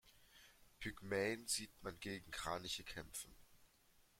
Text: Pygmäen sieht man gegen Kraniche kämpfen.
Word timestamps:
Pygmäen 0.79 1.45
sieht 1.47 1.83
man 1.83 1.99
gegen 1.99 2.31
Kraniche 2.31 2.83
kämpfen. 2.83 3.35